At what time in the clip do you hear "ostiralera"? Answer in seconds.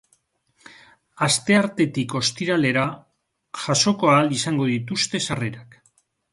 2.21-2.87